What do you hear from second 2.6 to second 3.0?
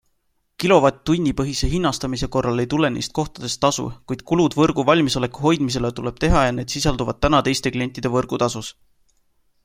ei tule